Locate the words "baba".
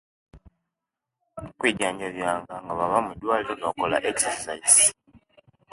2.79-2.97